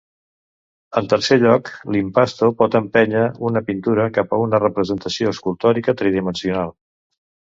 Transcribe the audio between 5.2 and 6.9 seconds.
escultòrica tridimensional.